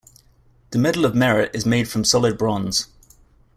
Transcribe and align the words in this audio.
The 0.71 0.79
Medal 0.79 1.05
of 1.05 1.13
Merit 1.13 1.51
is 1.53 1.63
made 1.63 1.87
from 1.87 2.03
solid 2.05 2.35
bronze. 2.35 2.87